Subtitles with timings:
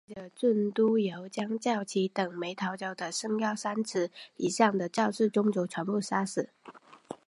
[0.07, 6.49] 唐玹带着郡督邮将赵岐等没逃走的身高三尺以上的赵氏宗族全部杀死。